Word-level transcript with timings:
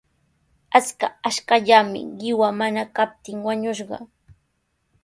Achka 0.77 1.07
ashkallami 1.27 1.99
qiwa 2.19 2.49
mana 2.59 2.81
kaptin 2.95 3.37
wañushqa. 3.45 3.97